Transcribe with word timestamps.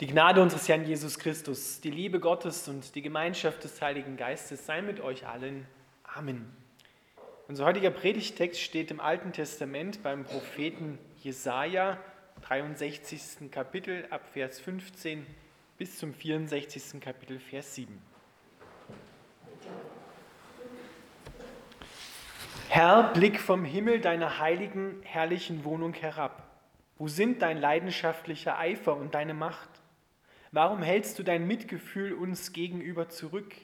Die 0.00 0.06
Gnade 0.06 0.40
unseres 0.40 0.68
Herrn 0.68 0.86
Jesus 0.86 1.18
Christus, 1.18 1.80
die 1.80 1.90
Liebe 1.90 2.20
Gottes 2.20 2.68
und 2.68 2.94
die 2.94 3.02
Gemeinschaft 3.02 3.64
des 3.64 3.82
Heiligen 3.82 4.16
Geistes 4.16 4.64
sei 4.64 4.80
mit 4.80 5.00
euch 5.00 5.26
allen. 5.26 5.66
Amen. 6.04 6.48
Unser 7.48 7.64
heutiger 7.64 7.90
Predigtext 7.90 8.60
steht 8.60 8.92
im 8.92 9.00
Alten 9.00 9.32
Testament 9.32 10.04
beim 10.04 10.22
Propheten 10.22 11.00
Jesaja, 11.16 11.98
63. 12.42 13.50
Kapitel, 13.50 14.06
ab 14.10 14.20
Vers 14.32 14.60
15 14.60 15.26
bis 15.78 15.98
zum 15.98 16.14
64. 16.14 17.00
Kapitel, 17.00 17.40
Vers 17.40 17.74
7. 17.74 18.00
Herr, 22.68 23.12
blick 23.14 23.40
vom 23.40 23.64
Himmel 23.64 24.00
deiner 24.00 24.38
heiligen, 24.38 25.02
herrlichen 25.02 25.64
Wohnung 25.64 25.94
herab. 25.94 26.44
Wo 26.98 27.08
sind 27.08 27.42
dein 27.42 27.58
leidenschaftlicher 27.58 28.56
Eifer 28.60 28.94
und 28.94 29.16
deine 29.16 29.34
Macht? 29.34 29.68
Warum 30.50 30.82
hältst 30.82 31.18
du 31.18 31.22
dein 31.22 31.46
Mitgefühl 31.46 32.12
uns 32.14 32.52
gegenüber 32.52 33.08
zurück, 33.08 33.54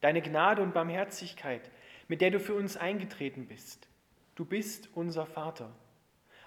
deine 0.00 0.22
Gnade 0.22 0.62
und 0.62 0.72
Barmherzigkeit, 0.72 1.70
mit 2.08 2.20
der 2.20 2.30
du 2.30 2.38
für 2.38 2.54
uns 2.54 2.76
eingetreten 2.76 3.46
bist? 3.46 3.88
Du 4.34 4.44
bist 4.44 4.88
unser 4.94 5.26
Vater. 5.26 5.74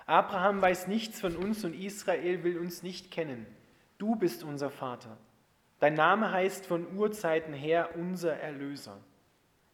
Abraham 0.06 0.62
weiß 0.62 0.88
nichts 0.88 1.20
von 1.20 1.36
uns 1.36 1.66
und 1.66 1.74
Israel 1.74 2.44
will 2.44 2.58
uns 2.58 2.84
nicht 2.84 3.12
kennen. 3.12 3.46
Du 3.98 4.16
bist 4.16 4.44
unser 4.44 4.70
Vater. 4.70 5.18
Dein 5.80 5.94
Name 5.94 6.32
heißt 6.32 6.66
von 6.66 6.96
Urzeiten 6.98 7.54
her 7.54 7.90
unser 7.96 8.34
Erlöser. 8.38 9.00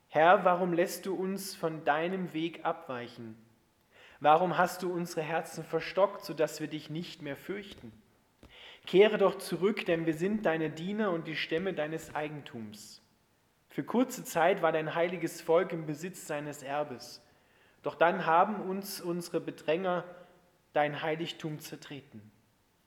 Herr, 0.07 0.43
warum 0.43 0.73
lässt 0.73 1.05
du 1.05 1.13
uns 1.13 1.55
von 1.55 1.85
deinem 1.85 2.33
Weg 2.33 2.65
abweichen? 2.65 3.37
Warum 4.19 4.57
hast 4.57 4.83
du 4.83 4.91
unsere 4.91 5.21
Herzen 5.21 5.63
verstockt, 5.63 6.25
sodass 6.25 6.59
wir 6.59 6.67
dich 6.67 6.89
nicht 6.89 7.21
mehr 7.21 7.35
fürchten? 7.35 7.91
Kehre 8.85 9.17
doch 9.17 9.37
zurück, 9.37 9.85
denn 9.85 10.05
wir 10.05 10.13
sind 10.13 10.45
deine 10.45 10.69
Diener 10.69 11.11
und 11.11 11.27
die 11.27 11.35
Stämme 11.35 11.73
deines 11.73 12.13
Eigentums. 12.15 13.01
Für 13.69 13.83
kurze 13.83 14.23
Zeit 14.23 14.61
war 14.61 14.71
dein 14.71 14.95
heiliges 14.95 15.41
Volk 15.41 15.71
im 15.71 15.85
Besitz 15.85 16.27
seines 16.27 16.61
Erbes. 16.61 17.23
Doch 17.83 17.95
dann 17.95 18.25
haben 18.25 18.61
uns 18.61 18.99
unsere 18.99 19.39
Bedränger 19.39 20.03
dein 20.73 21.01
Heiligtum 21.01 21.59
zertreten. 21.59 22.21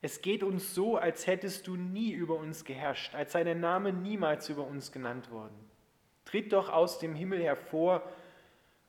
Es 0.03 0.21
geht 0.21 0.43
uns 0.43 0.75
so, 0.75 0.99
als 0.99 1.27
hättest 1.27 1.67
du 1.67 1.77
nie 1.77 2.13
über 2.13 2.37
uns 2.37 2.65
geherrscht, 2.65 3.15
als 3.15 3.33
sei 3.33 3.45
dein 3.45 3.61
Name 3.61 3.93
niemals 3.93 4.51
über 4.51 4.67
uns 4.67 4.93
genannt 4.93 5.31
worden. 5.31 5.57
Tritt 6.27 6.53
doch 6.53 6.69
aus 6.69 6.99
dem 6.99 7.15
Himmel 7.15 7.43
hervor, 7.43 8.03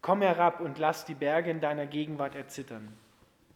komm 0.01 0.21
herab 0.21 0.59
und 0.59 0.77
lass 0.77 1.05
die 1.05 1.15
Berge 1.15 1.51
in 1.51 1.61
deiner 1.61 1.85
Gegenwart 1.85 2.35
erzittern. 2.35 2.97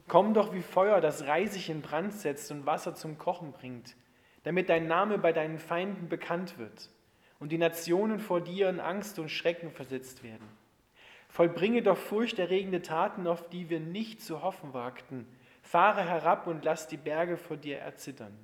Komm 0.09 0.33
doch 0.33 0.53
wie 0.53 0.63
Feuer, 0.63 1.02
das 1.02 1.27
Reisig 1.27 1.69
in 1.69 1.81
Brand 1.81 2.13
setzt 2.13 2.52
und 2.52 2.65
Wasser 2.65 2.95
zum 2.95 3.19
Kochen 3.19 3.52
bringt, 3.52 3.95
damit 4.41 4.67
dein 4.67 4.88
Name 4.88 5.19
bei 5.19 5.31
deinen 5.31 5.59
Feinden 5.59 6.09
bekannt 6.09 6.57
wird 6.57 6.89
und 7.38 7.52
die 7.52 7.59
Nationen 7.59 8.19
vor 8.19 8.41
dir 8.41 8.69
in 8.69 8.80
Angst 8.80 9.19
und 9.19 9.30
Schrecken 9.30 9.69
versetzt 9.69 10.23
werden. 10.23 10.49
Vollbringe 11.30 11.83
doch 11.83 11.97
furchterregende 11.97 12.81
Taten, 12.81 13.27
auf 13.27 13.49
die 13.49 13.69
wir 13.69 13.80
nicht 13.80 14.19
zu 14.23 14.41
hoffen 14.41 14.73
wagten. 14.73 15.27
Fahre 15.61 16.03
herab 16.03 16.47
und 16.47 16.65
lass 16.65 16.87
die 16.87 16.97
Berge 16.97 17.37
vor 17.37 17.55
dir 17.55 17.77
erzittern. 17.77 18.35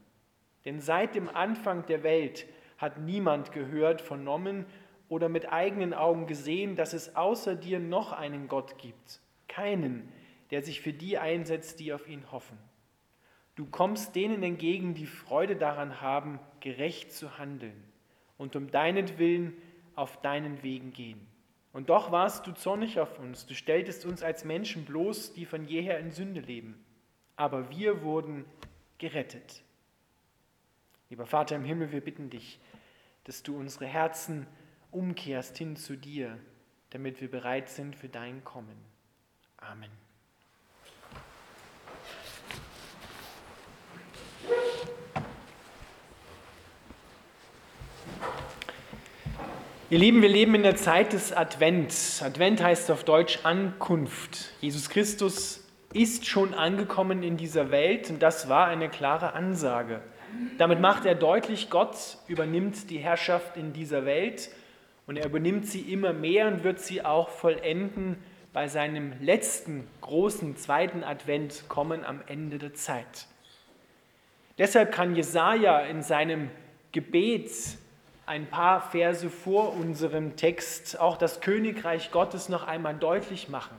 Denn 0.66 0.80
seit 0.80 1.16
dem 1.16 1.28
Anfang 1.28 1.88
der 1.88 2.04
Welt 2.04 2.46
hat 2.78 3.00
niemand 3.00 3.52
gehört, 3.54 4.02
vernommen 4.02 4.68
oder 5.10 5.30
mit 5.30 5.52
eigenen 5.52 5.96
Augen 5.96 6.28
gesehen, 6.28 6.76
dass 6.76 6.94
es 6.94 7.16
außer 7.16 7.56
dir 7.56 7.80
noch 7.80 8.12
einen 8.12 8.48
Gott 8.48 8.78
gibt. 8.78 9.20
Keinen, 9.48 10.12
der 10.56 10.64
sich 10.64 10.80
für 10.80 10.94
die 10.94 11.18
einsetzt, 11.18 11.82
die 11.82 11.92
auf 11.92 12.08
ihn 12.08 12.32
hoffen. 12.32 12.58
Du 13.56 13.66
kommst 13.66 14.16
denen 14.16 14.42
entgegen, 14.42 14.94
die 14.94 15.06
Freude 15.06 15.58
daran 15.58 16.00
haben, 16.00 16.40
gerecht 16.62 17.12
zu 17.12 17.38
handeln 17.38 17.84
und 18.38 18.56
um 18.56 18.72
deinetwillen 18.72 19.54
auf 19.96 20.22
deinen 20.22 20.64
Wegen 20.64 20.94
gehen. 20.94 21.28
Und 21.74 21.90
doch 21.90 22.14
warst 22.14 22.48
du 22.48 22.54
zornig 22.54 23.02
auf 23.02 23.20
uns, 23.20 23.46
du 23.46 23.54
stelltest 23.54 24.06
uns 24.06 24.24
als 24.24 24.46
Menschen 24.46 24.86
bloß, 24.86 25.34
die 25.34 25.46
von 25.46 25.66
jeher 25.66 26.00
in 26.00 26.12
Sünde 26.12 26.40
leben. 26.40 26.82
Aber 27.36 27.70
wir 27.70 28.02
wurden 28.02 28.46
gerettet. 28.98 29.62
Lieber 31.10 31.26
Vater 31.26 31.58
im 31.58 31.66
Himmel, 31.66 31.92
wir 31.92 32.00
bitten 32.00 32.30
dich, 32.30 32.62
dass 33.26 33.44
du 33.44 33.58
unsere 33.58 33.88
Herzen 33.88 34.48
umkehrst 34.92 35.58
hin 35.58 35.76
zu 35.76 35.98
dir, 35.98 36.40
damit 36.92 37.20
wir 37.20 37.30
bereit 37.30 37.68
sind 37.68 37.94
für 37.98 38.08
dein 38.08 38.46
Kommen. 38.46 38.78
Amen. 39.58 40.05
Ihr 49.92 50.00
Lieben, 50.00 50.24
wir 50.24 50.30
leben 50.30 50.56
in 50.56 50.64
der 50.64 50.78
Zeit 50.78 51.14
des 51.14 51.32
Advent. 51.32 51.94
Advent 52.24 52.64
heißt 52.64 52.90
auf 52.90 53.04
Deutsch 53.04 53.42
Ankunft. 53.44 54.52
Jesus 54.60 54.90
Christus 54.90 55.64
ist 55.94 56.26
schon 56.26 56.56
angekommen 56.56 57.22
in 57.22 57.38
dieser 57.38 57.70
Welt 57.70 58.10
und 58.10 58.24
das 58.24 58.50
war 58.50 58.66
eine 58.66 58.90
klare 58.90 59.34
Ansage. 59.34 60.02
Damit 60.58 60.80
macht 60.80 61.06
er 61.06 61.14
deutlich, 61.14 61.70
Gott 61.70 62.18
übernimmt 62.28 62.90
die 62.90 62.98
Herrschaft 62.98 63.58
in 63.58 63.74
dieser 63.74 64.06
Welt 64.06 64.50
und 65.06 65.18
er 65.18 65.28
übernimmt 65.28 65.68
sie 65.68 65.82
immer 65.82 66.14
mehr 66.14 66.48
und 66.48 66.64
wird 66.64 66.80
sie 66.80 67.06
auch 67.06 67.30
vollenden 67.30 68.18
bei 68.54 68.68
seinem 68.68 69.14
letzten 69.22 69.88
großen 70.02 70.58
zweiten 70.58 71.04
Advent 71.04 71.66
kommen 71.68 72.04
am 72.04 72.22
Ende 72.26 72.58
der 72.58 72.74
Zeit. 72.74 73.28
Deshalb 74.58 74.92
kann 74.92 75.16
Jesaja 75.16 75.82
in 75.82 76.02
seinem 76.02 76.50
Gebet 76.92 77.52
ein 78.26 78.48
paar 78.48 78.82
Verse 78.82 79.30
vor 79.30 79.74
unserem 79.74 80.36
Text 80.36 81.00
auch 81.00 81.18
das 81.18 81.42
Königreich 81.42 82.12
Gottes 82.12 82.50
noch 82.50 82.66
einmal 82.66 82.96
deutlich 82.96 83.50
machen. 83.50 83.78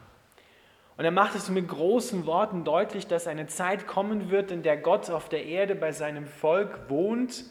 Und 0.96 1.04
er 1.04 1.10
macht 1.10 1.34
es 1.34 1.50
mit 1.50 1.68
großen 1.68 2.24
Worten 2.26 2.64
deutlich, 2.64 3.06
dass 3.06 3.26
eine 3.26 3.48
Zeit 3.48 3.86
kommen 3.86 4.30
wird, 4.30 4.50
in 4.50 4.62
der 4.62 4.76
Gott 4.76 5.10
auf 5.10 5.28
der 5.28 5.44
Erde 5.44 5.74
bei 5.74 5.92
seinem 5.92 6.26
Volk 6.26 6.88
wohnt, 6.88 7.44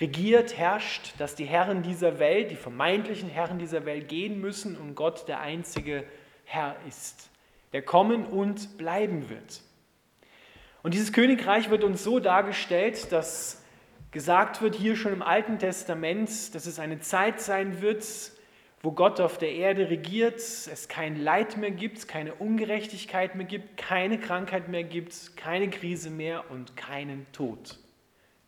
regiert, 0.00 0.56
herrscht, 0.56 1.14
dass 1.18 1.34
die 1.34 1.46
Herren 1.46 1.82
dieser 1.82 2.18
Welt, 2.18 2.50
die 2.50 2.56
vermeintlichen 2.56 3.28
Herren 3.28 3.58
dieser 3.58 3.84
Welt 3.84 4.08
gehen 4.08 4.40
müssen 4.40 4.76
und 4.76 4.94
Gott 4.94 5.26
der 5.26 5.40
einzige 5.40 6.04
Herr 6.44 6.76
ist, 6.86 7.30
der 7.72 7.82
kommen 7.82 8.26
und 8.26 8.78
bleiben 8.78 9.28
wird. 9.28 9.62
Und 10.84 10.94
dieses 10.94 11.12
Königreich 11.12 11.70
wird 11.70 11.82
uns 11.82 12.04
so 12.04 12.20
dargestellt, 12.20 13.10
dass 13.10 13.64
gesagt 14.16 14.62
wird 14.62 14.74
hier 14.74 14.96
schon 14.96 15.12
im 15.12 15.20
Alten 15.20 15.58
Testament, 15.58 16.54
dass 16.54 16.64
es 16.64 16.78
eine 16.78 17.00
Zeit 17.00 17.38
sein 17.38 17.82
wird, 17.82 18.02
wo 18.80 18.92
Gott 18.92 19.20
auf 19.20 19.36
der 19.36 19.52
Erde 19.52 19.90
regiert, 19.90 20.36
es 20.36 20.88
kein 20.88 21.22
Leid 21.22 21.58
mehr 21.58 21.70
gibt, 21.70 22.08
keine 22.08 22.32
Ungerechtigkeit 22.32 23.34
mehr 23.34 23.44
gibt, 23.44 23.76
keine 23.76 24.18
Krankheit 24.18 24.68
mehr 24.68 24.84
gibt, 24.84 25.36
keine 25.36 25.68
Krise 25.68 26.08
mehr 26.08 26.50
und 26.50 26.78
keinen 26.78 27.30
Tod. 27.32 27.78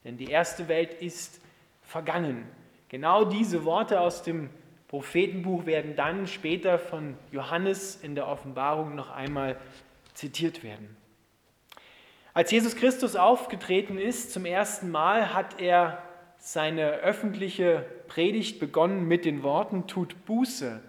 Denn 0.05 0.17
die 0.17 0.31
erste 0.31 0.69
Welt 0.69 0.95
ist 1.03 1.39
vergangen. 1.83 2.47
Genau 2.89 3.27
diese 3.27 3.67
Worte 3.67 4.01
aus 4.01 4.23
dem 4.23 4.49
Prophetenbuch 4.87 5.67
werden 5.67 5.97
dann 5.97 6.27
später 6.28 6.78
von 6.78 7.15
Johannes 7.31 7.97
in 7.97 8.15
der 8.15 8.27
Offenbarung 8.27 8.95
noch 8.95 9.11
einmal 9.11 9.59
zitiert 10.15 10.65
werden. 10.65 10.97
Als 12.38 12.53
Jesus 12.53 12.76
Christus 12.76 13.16
aufgetreten 13.16 13.99
ist 13.99 14.32
zum 14.32 14.44
ersten 14.44 14.93
Mal, 14.93 15.34
hat 15.34 15.60
er 15.60 16.00
seine 16.38 16.91
öffentliche 16.91 17.84
Predigt 18.06 18.60
begonnen 18.60 19.09
mit 19.09 19.25
den 19.25 19.43
Worten, 19.43 19.88
tut 19.88 20.25
Buße, 20.25 20.81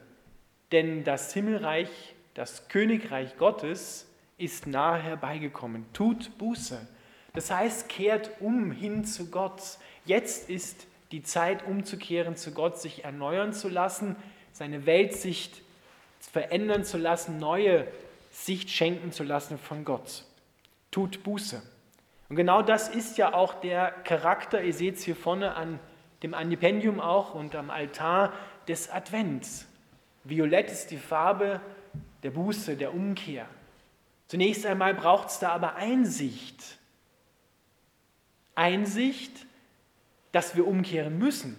denn 0.71 1.03
das 1.03 1.33
Himmelreich, 1.33 1.89
das 2.35 2.67
Königreich 2.67 3.35
Gottes 3.37 4.07
ist 4.37 4.67
nahe 4.67 5.01
herbeigekommen. 5.01 5.91
Tut 5.91 6.37
Buße. 6.37 6.87
Das 7.33 7.49
heißt, 7.49 7.89
kehrt 7.89 8.29
um 8.41 8.69
hin 8.69 9.03
zu 9.03 9.31
Gott. 9.31 9.79
Jetzt 10.05 10.51
ist 10.51 10.85
die 11.11 11.23
Zeit 11.23 11.65
umzukehren 11.65 12.35
zu 12.35 12.51
Gott, 12.51 12.77
sich 12.77 13.05
erneuern 13.05 13.53
zu 13.53 13.69
lassen, 13.69 14.15
seine 14.51 14.85
Weltsicht 14.85 15.63
verändern 16.19 16.83
zu 16.83 16.99
lassen, 16.99 17.39
neue 17.39 17.87
Sicht 18.29 18.69
schenken 18.69 19.11
zu 19.11 19.23
lassen 19.23 19.57
von 19.57 19.83
Gott 19.83 20.25
tut 20.91 21.23
Buße. 21.23 21.61
Und 22.29 22.35
genau 22.35 22.61
das 22.61 22.89
ist 22.89 23.17
ja 23.17 23.33
auch 23.33 23.55
der 23.55 23.91
Charakter, 24.03 24.63
ihr 24.63 24.73
seht 24.73 24.95
es 24.97 25.03
hier 25.03 25.15
vorne 25.15 25.55
an 25.55 25.79
dem 26.21 26.33
Andipendium 26.33 26.99
auch 26.99 27.33
und 27.33 27.55
am 27.55 27.69
Altar 27.69 28.33
des 28.67 28.89
Advents. 28.89 29.67
Violett 30.23 30.69
ist 30.71 30.91
die 30.91 30.97
Farbe 30.97 31.61
der 32.23 32.31
Buße, 32.31 32.75
der 32.75 32.93
Umkehr. 32.93 33.47
Zunächst 34.27 34.65
einmal 34.65 34.93
braucht 34.93 35.29
es 35.29 35.39
da 35.39 35.49
aber 35.49 35.75
Einsicht. 35.75 36.77
Einsicht, 38.53 39.47
dass 40.31 40.55
wir 40.55 40.67
umkehren 40.67 41.17
müssen. 41.17 41.57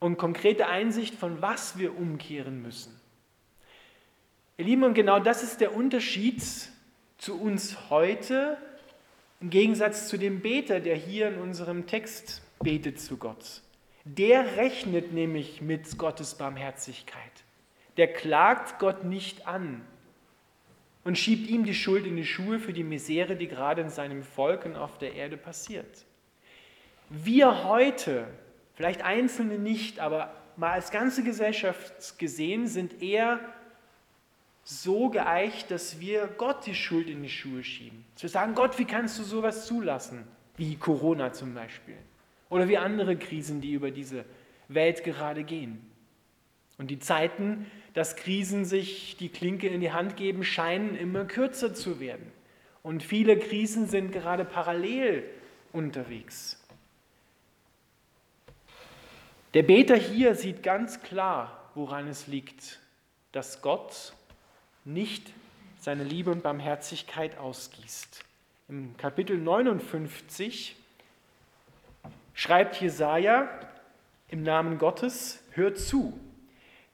Und 0.00 0.18
konkrete 0.18 0.66
Einsicht, 0.66 1.14
von 1.14 1.40
was 1.40 1.78
wir 1.78 1.96
umkehren 1.96 2.60
müssen. 2.62 3.00
Ihr 4.58 4.66
Lieben, 4.66 4.84
und 4.84 4.94
genau 4.94 5.18
das 5.18 5.42
ist 5.42 5.60
der 5.60 5.74
Unterschied 5.74 6.42
zu 7.18 7.40
uns 7.40 7.90
heute 7.90 8.56
Im 9.40 9.50
Gegensatz 9.50 10.08
zu 10.08 10.16
dem 10.16 10.40
Beter, 10.40 10.80
der 10.80 10.96
hier 10.96 11.28
in 11.28 11.38
unserem 11.38 11.86
Text 11.86 12.42
betet 12.60 13.00
zu 13.00 13.18
Gott. 13.18 13.62
Der 14.04 14.56
rechnet 14.56 15.12
nämlich 15.12 15.60
mit 15.60 15.96
Gottes 15.96 16.34
Barmherzigkeit. 16.34 17.20
Der 17.96 18.12
klagt 18.12 18.80
Gott 18.80 19.04
nicht 19.04 19.46
an 19.46 19.84
und 21.04 21.18
schiebt 21.18 21.48
ihm 21.48 21.64
die 21.64 21.74
Schuld 21.74 22.04
in 22.04 22.16
die 22.16 22.24
Schuhe 22.24 22.58
für 22.58 22.72
die 22.72 22.82
Misere, 22.82 23.36
die 23.36 23.46
gerade 23.46 23.82
in 23.82 23.90
seinem 23.90 24.22
Volk 24.22 24.64
und 24.64 24.76
auf 24.76 24.98
der 24.98 25.14
Erde 25.14 25.36
passiert. 25.36 26.04
Wir 27.10 27.64
heute, 27.64 28.26
vielleicht 28.74 29.02
Einzelne 29.02 29.58
nicht, 29.58 30.00
aber 30.00 30.34
mal 30.56 30.72
als 30.72 30.90
ganze 30.90 31.22
Gesellschaft 31.22 32.18
gesehen, 32.18 32.66
sind 32.66 33.02
eher 33.02 33.40
so 34.68 35.08
geeicht, 35.08 35.70
dass 35.70 35.98
wir 35.98 36.26
Gott 36.36 36.66
die 36.66 36.74
Schuld 36.74 37.08
in 37.08 37.22
die 37.22 37.30
Schuhe 37.30 37.64
schieben. 37.64 38.04
Wir 38.18 38.28
sagen, 38.28 38.54
Gott, 38.54 38.78
wie 38.78 38.84
kannst 38.84 39.18
du 39.18 39.22
sowas 39.22 39.66
zulassen? 39.66 40.28
Wie 40.58 40.76
Corona 40.76 41.32
zum 41.32 41.54
Beispiel. 41.54 41.96
Oder 42.50 42.68
wie 42.68 42.76
andere 42.76 43.16
Krisen, 43.16 43.62
die 43.62 43.72
über 43.72 43.90
diese 43.90 44.26
Welt 44.68 45.04
gerade 45.04 45.42
gehen. 45.44 45.80
Und 46.76 46.90
die 46.90 46.98
Zeiten, 46.98 47.70
dass 47.94 48.14
Krisen 48.14 48.66
sich 48.66 49.16
die 49.16 49.30
Klinke 49.30 49.68
in 49.68 49.80
die 49.80 49.92
Hand 49.92 50.18
geben, 50.18 50.44
scheinen 50.44 50.94
immer 50.96 51.24
kürzer 51.24 51.72
zu 51.72 51.98
werden. 51.98 52.30
Und 52.82 53.02
viele 53.02 53.38
Krisen 53.38 53.88
sind 53.88 54.12
gerade 54.12 54.44
parallel 54.44 55.24
unterwegs. 55.72 56.62
Der 59.54 59.62
Beter 59.62 59.96
hier 59.96 60.34
sieht 60.34 60.62
ganz 60.62 61.00
klar, 61.00 61.70
woran 61.74 62.06
es 62.06 62.26
liegt, 62.26 62.80
dass 63.32 63.62
Gott 63.62 64.12
nicht 64.88 65.32
seine 65.78 66.02
Liebe 66.02 66.30
und 66.30 66.42
Barmherzigkeit 66.42 67.38
ausgießt. 67.38 68.24
Im 68.68 68.96
Kapitel 68.96 69.36
59 69.38 70.76
schreibt 72.34 72.80
Jesaja 72.80 73.48
im 74.28 74.42
Namen 74.42 74.78
Gottes: 74.78 75.42
Hört 75.52 75.78
zu, 75.78 76.18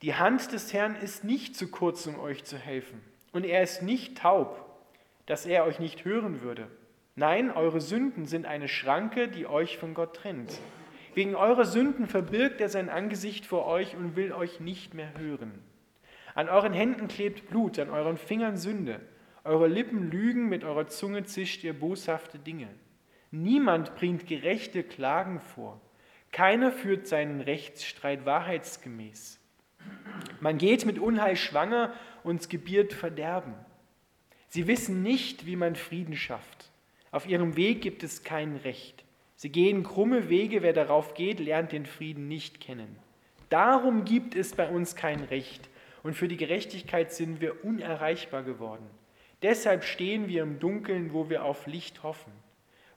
die 0.03 0.15
Hand 0.15 0.53
des 0.53 0.73
Herrn 0.73 0.97
ist 0.97 1.25
nicht 1.25 1.57
zu 1.57 1.69
kurz, 1.71 2.07
um 2.07 2.19
euch 2.19 2.45
zu 2.45 2.59
helfen, 2.59 3.01
und 3.33 3.45
er 3.45 3.63
ist 3.63 3.83
nicht 3.83 4.19
taub, 4.19 4.65
dass 5.27 5.47
er 5.47 5.65
euch 5.65 5.79
nicht 5.79 6.05
hören 6.05 6.43
würde. 6.43 6.67
Nein, 7.17 7.53
eure 7.53 7.81
Sünden 7.81 8.27
sind 8.27 8.45
eine 8.45 8.67
Schranke, 8.67 9.29
die 9.29 9.47
euch 9.47 9.79
von 9.79 9.95
Gott 9.95 10.17
trennt. 10.17 10.59
Wegen 11.15 11.37
eurer 11.37 11.65
Sünden 11.65 12.09
verbirgt 12.09 12.61
er 12.61 12.69
sein 12.69 12.89
Angesicht 12.89 13.47
vor 13.47 13.67
euch 13.67 13.95
und 13.95 14.17
will 14.17 14.33
euch 14.33 14.59
nicht 14.59 14.95
mehr 14.95 15.17
hören. 15.17 15.53
An 16.35 16.49
euren 16.49 16.73
Händen 16.73 17.07
klebt 17.07 17.49
Blut, 17.49 17.79
an 17.79 17.91
euren 17.91 18.17
Fingern 18.17 18.57
Sünde. 18.57 19.01
Eure 19.45 19.69
Lippen 19.69 20.11
lügen, 20.11 20.49
mit 20.49 20.65
eurer 20.65 20.89
Zunge 20.89 21.23
zischt 21.25 21.63
ihr 21.63 21.79
boshafte 21.79 22.41
Dinge. 22.41 22.69
Niemand 23.31 23.95
bringt 23.95 24.27
gerechte 24.27 24.83
Klagen 24.83 25.39
vor. 25.41 25.81
Keiner 26.33 26.73
führt 26.73 27.07
seinen 27.07 27.41
Rechtsstreit 27.41 28.27
wahrheitsgemäß. 28.27 29.39
Man 30.41 30.59
geht 30.59 30.87
mit 30.87 30.99
Unheil 30.99 31.37
schwanger 31.37 31.93
und 32.25 32.51
gebiert 32.51 32.93
Verderben. 32.93 33.55
Sie 34.49 34.67
wissen 34.67 35.03
nicht, 35.03 35.47
wie 35.47 35.57
man 35.57 35.77
Frieden 35.77 36.17
schafft. 36.17 36.73
Auf 37.13 37.29
ihrem 37.29 37.57
Weg 37.57 37.81
gibt 37.81 38.03
es 38.03 38.25
kein 38.25 38.57
Recht. 38.57 39.05
Sie 39.37 39.51
gehen 39.51 39.85
krumme 39.85 40.29
Wege, 40.29 40.63
wer 40.63 40.73
darauf 40.73 41.15
geht, 41.15 41.39
lernt 41.39 41.71
den 41.71 41.87
Frieden 41.87 42.27
nicht 42.27 42.61
kennen. 42.61 42.97
Darum 43.51 44.05
gibt 44.05 44.35
es 44.35 44.55
bei 44.55 44.69
uns 44.69 44.97
kein 44.97 45.23
Recht 45.25 45.69
und 46.05 46.15
für 46.15 46.29
die 46.29 46.37
Gerechtigkeit 46.37 47.13
sind 47.13 47.41
wir 47.41 47.65
unerreichbar 47.65 48.45
geworden. 48.45 48.89
Deshalb 49.43 49.85
stehen 49.85 50.29
wir 50.29 50.43
im 50.43 50.61
Dunkeln, 50.61 51.13
wo 51.13 51.29
wir 51.29 51.45
auf 51.45 51.67
Licht 51.67 52.03
hoffen. 52.03 52.33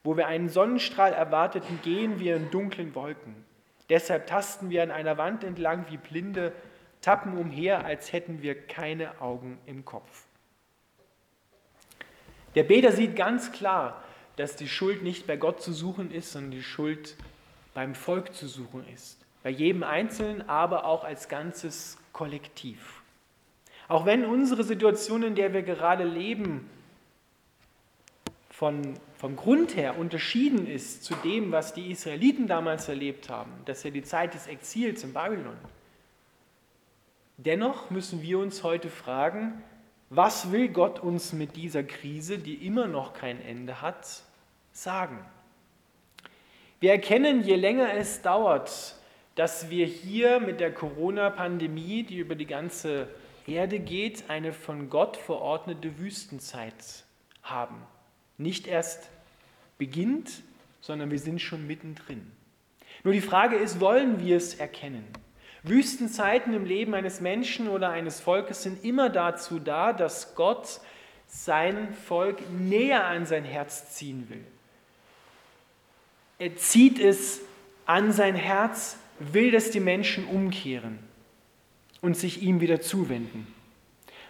Wo 0.03 0.15
wir 0.15 0.27
einen 0.27 0.49
Sonnenstrahl 0.49 1.13
erwarteten, 1.13 1.79
gehen 1.83 2.19
wir 2.19 2.35
in 2.35 2.51
dunklen 2.51 2.93
Wolken. 2.93 3.35
Deshalb 3.89 4.27
tasten 4.27 4.69
wir 4.69 4.83
an 4.83 4.91
einer 4.91 5.17
Wand 5.17 5.43
entlang 5.43 5.85
wie 5.89 5.97
Blinde, 5.97 6.51
tappen 7.01 7.37
umher, 7.37 7.85
als 7.85 8.11
hätten 8.11 8.41
wir 8.41 8.55
keine 8.67 9.21
Augen 9.21 9.57
im 9.65 9.85
Kopf. 9.85 10.25
Der 12.55 12.63
Beter 12.63 12.91
sieht 12.91 13.15
ganz 13.15 13.53
klar, 13.53 14.03
dass 14.35 14.55
die 14.55 14.67
Schuld 14.67 15.03
nicht 15.03 15.27
bei 15.27 15.37
Gott 15.37 15.61
zu 15.61 15.71
suchen 15.71 16.11
ist, 16.11 16.33
sondern 16.33 16.51
die 16.51 16.63
Schuld 16.63 17.15
beim 17.73 17.95
Volk 17.95 18.33
zu 18.33 18.47
suchen 18.47 18.85
ist. 18.93 19.17
Bei 19.43 19.49
jedem 19.49 19.83
Einzelnen, 19.83 20.47
aber 20.49 20.85
auch 20.85 21.05
als 21.05 21.29
ganzes 21.29 21.97
Kollektiv. 22.17 23.03
Auch 23.87 24.07
wenn 24.07 24.25
unsere 24.25 24.63
Situation, 24.63 25.21
in 25.21 25.35
der 25.35 25.53
wir 25.53 25.61
gerade 25.61 26.03
leben, 26.03 26.67
von, 28.49 28.95
vom 29.19 29.35
Grund 29.35 29.75
her 29.75 29.99
unterschieden 29.99 30.65
ist 30.65 31.03
zu 31.03 31.13
dem, 31.23 31.51
was 31.51 31.75
die 31.75 31.91
Israeliten 31.91 32.47
damals 32.47 32.89
erlebt 32.89 33.29
haben, 33.29 33.51
das 33.65 33.77
ist 33.77 33.83
ja 33.83 33.91
die 33.91 34.01
Zeit 34.01 34.33
des 34.33 34.47
Exils 34.47 35.03
in 35.03 35.13
Babylon. 35.13 35.57
Dennoch 37.37 37.91
müssen 37.91 38.23
wir 38.23 38.39
uns 38.39 38.63
heute 38.63 38.89
fragen, 38.89 39.61
was 40.09 40.51
will 40.51 40.69
Gott 40.69 40.99
uns 40.99 41.33
mit 41.33 41.55
dieser 41.55 41.83
Krise, 41.83 42.39
die 42.39 42.65
immer 42.65 42.87
noch 42.87 43.13
kein 43.13 43.39
Ende 43.39 43.83
hat, 43.83 44.23
sagen. 44.71 45.23
Wir 46.79 46.93
erkennen, 46.93 47.43
je 47.43 47.57
länger 47.57 47.93
es 47.93 48.23
dauert, 48.23 48.96
dass 49.37 49.69
wir 49.69 49.85
hier 49.85 50.39
mit 50.39 50.59
der 50.59 50.73
Corona-Pandemie, 50.73 52.01
die 52.01 52.17
über 52.17 52.33
die 52.33 52.47
ganze 52.47 53.07
Erde 53.45 53.79
geht, 53.79 54.31
eine 54.31 54.51
von 54.51 54.89
Gott 54.89 55.15
verordnete 55.15 55.99
Wüstenzeit 55.99 57.05
haben. 57.43 57.83
Nicht 58.39 58.65
erst 58.65 59.09
beginnt, 59.77 60.41
sondern 60.81 61.11
wir 61.11 61.19
sind 61.19 61.39
schon 61.39 61.67
mittendrin. 61.67 62.31
Nur 63.03 63.13
die 63.13 63.21
Frage 63.21 63.57
ist, 63.57 63.79
wollen 63.79 64.25
wir 64.25 64.37
es 64.37 64.55
erkennen? 64.55 65.05
Wüstenzeiten 65.61 66.55
im 66.55 66.65
Leben 66.65 66.95
eines 66.95 67.21
Menschen 67.21 67.67
oder 67.67 67.89
eines 67.89 68.19
Volkes 68.19 68.63
sind 68.63 68.83
immer 68.83 69.11
dazu 69.11 69.59
da, 69.59 69.93
dass 69.93 70.33
Gott 70.33 70.81
sein 71.27 71.93
Volk 71.93 72.37
näher 72.49 73.05
an 73.05 73.27
sein 73.27 73.43
Herz 73.43 73.93
ziehen 73.93 74.29
will. 74.29 74.45
Er 76.39 76.55
zieht 76.55 76.99
es 76.99 77.41
an 77.85 78.11
sein 78.11 78.35
Herz, 78.35 78.97
will, 79.19 79.51
dass 79.51 79.71
die 79.71 79.79
Menschen 79.79 80.27
umkehren 80.27 80.99
und 82.01 82.15
sich 82.15 82.41
ihm 82.41 82.61
wieder 82.61 82.81
zuwenden. 82.81 83.47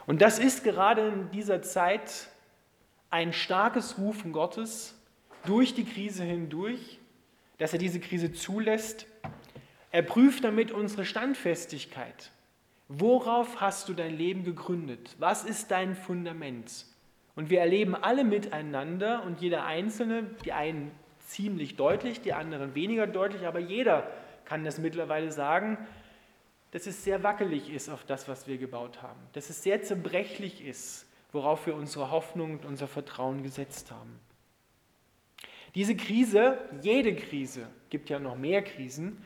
Und 0.05 0.21
das 0.21 0.39
ist 0.39 0.63
gerade 0.63 1.07
in 1.07 1.31
dieser 1.31 1.61
Zeit 1.61 2.29
ein 3.09 3.33
starkes 3.33 3.97
Rufen 3.97 4.31
Gottes 4.31 4.95
durch 5.45 5.73
die 5.73 5.85
Krise 5.85 6.23
hindurch, 6.23 6.99
dass 7.57 7.73
er 7.73 7.79
diese 7.79 7.99
Krise 7.99 8.33
zulässt. 8.33 9.05
Er 9.91 10.03
prüft 10.03 10.43
damit 10.43 10.71
unsere 10.71 11.05
Standfestigkeit. 11.05 12.31
Worauf 12.87 13.59
hast 13.59 13.89
du 13.89 13.93
dein 13.93 14.17
Leben 14.17 14.43
gegründet? 14.43 15.15
Was 15.19 15.43
ist 15.43 15.71
dein 15.71 15.95
Fundament? 15.95 16.85
Und 17.35 17.49
wir 17.49 17.59
erleben 17.59 17.95
alle 17.95 18.23
miteinander 18.23 19.23
und 19.23 19.41
jeder 19.41 19.65
Einzelne, 19.65 20.23
die 20.45 20.53
einen 20.53 20.91
ziemlich 21.27 21.75
deutlich, 21.75 22.21
die 22.21 22.33
anderen 22.33 22.73
weniger 22.75 23.05
deutlich, 23.05 23.45
aber 23.45 23.59
jeder 23.59 24.09
kann 24.47 24.63
das 24.63 24.77
mittlerweile 24.77 25.29
sagen, 25.31 25.77
dass 26.71 26.87
es 26.87 27.03
sehr 27.03 27.21
wackelig 27.21 27.69
ist 27.69 27.89
auf 27.89 28.05
das, 28.05 28.29
was 28.29 28.47
wir 28.47 28.57
gebaut 28.57 29.01
haben, 29.01 29.19
dass 29.33 29.49
es 29.49 29.61
sehr 29.61 29.81
zerbrechlich 29.81 30.65
ist, 30.65 31.05
worauf 31.33 31.67
wir 31.67 31.75
unsere 31.75 32.11
Hoffnung 32.11 32.53
und 32.53 32.65
unser 32.65 32.87
Vertrauen 32.87 33.43
gesetzt 33.43 33.91
haben. 33.91 34.19
Diese 35.75 35.97
Krise, 35.97 36.57
jede 36.81 37.13
Krise, 37.13 37.67
gibt 37.89 38.09
ja 38.09 38.19
noch 38.19 38.37
mehr 38.37 38.61
Krisen, 38.61 39.21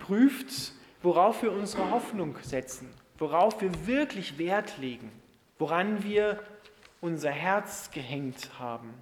prüft, 0.00 0.72
worauf 1.02 1.42
wir 1.42 1.52
unsere 1.52 1.90
Hoffnung 1.90 2.38
setzen, 2.40 2.88
worauf 3.18 3.60
wir 3.60 3.86
wirklich 3.86 4.38
Wert 4.38 4.78
legen, 4.78 5.12
woran 5.58 6.02
wir 6.02 6.42
unser 7.02 7.30
Herz 7.30 7.90
gehängt 7.90 8.58
haben. 8.58 8.94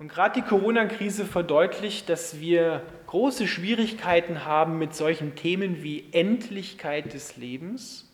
Und 0.00 0.08
gerade 0.08 0.40
die 0.40 0.46
Corona-Krise 0.46 1.26
verdeutlicht, 1.26 2.08
dass 2.08 2.40
wir 2.40 2.82
große 3.06 3.46
Schwierigkeiten 3.46 4.46
haben 4.46 4.78
mit 4.78 4.94
solchen 4.94 5.36
Themen 5.36 5.82
wie 5.82 6.06
Endlichkeit 6.12 7.12
des 7.12 7.36
Lebens, 7.36 8.10